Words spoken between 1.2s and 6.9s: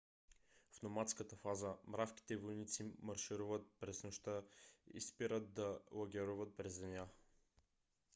фаза мравките-войници маршируват през нощта и спират да лагеруват през